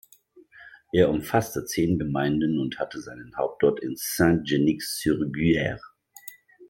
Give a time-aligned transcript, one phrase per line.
[0.91, 5.79] Er umfasste zehn Gemeinden und hatte seinen Hauptort in Saint-Genix-sur-Guiers.